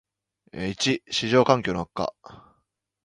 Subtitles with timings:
[0.51, 2.11] ① 市場環境の悪化